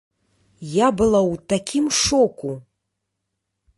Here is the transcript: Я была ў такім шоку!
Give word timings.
Я 0.75 0.87
была 1.01 1.21
ў 1.33 1.43
такім 1.53 1.85
шоку! 2.01 2.51